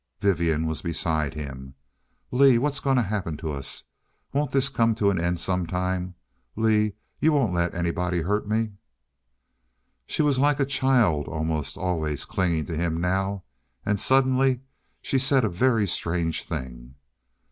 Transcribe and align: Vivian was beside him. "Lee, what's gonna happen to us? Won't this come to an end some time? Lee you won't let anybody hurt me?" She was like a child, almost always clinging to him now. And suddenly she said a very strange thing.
Vivian 0.19 0.65
was 0.65 0.81
beside 0.81 1.35
him. 1.35 1.75
"Lee, 2.31 2.57
what's 2.57 2.79
gonna 2.79 3.03
happen 3.03 3.37
to 3.37 3.51
us? 3.51 3.83
Won't 4.33 4.49
this 4.49 4.67
come 4.67 4.95
to 4.95 5.11
an 5.11 5.21
end 5.21 5.39
some 5.39 5.67
time? 5.67 6.15
Lee 6.55 6.93
you 7.19 7.31
won't 7.33 7.53
let 7.53 7.75
anybody 7.75 8.23
hurt 8.23 8.47
me?" 8.49 8.71
She 10.07 10.23
was 10.23 10.39
like 10.39 10.59
a 10.59 10.65
child, 10.65 11.27
almost 11.27 11.77
always 11.77 12.25
clinging 12.25 12.65
to 12.65 12.75
him 12.75 12.99
now. 12.99 13.43
And 13.85 13.99
suddenly 13.99 14.61
she 15.03 15.19
said 15.19 15.45
a 15.45 15.49
very 15.49 15.85
strange 15.85 16.45
thing. 16.45 16.95